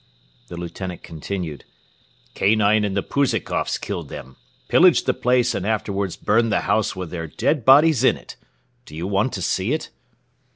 [0.47, 1.63] The Lieutenant continued:
[2.33, 4.35] "Kanine and the Pouzikoffs killed them,
[4.67, 8.35] pillaged the place and afterwards burned the house with their dead bodies in it.
[8.87, 9.91] Do you want to see it?"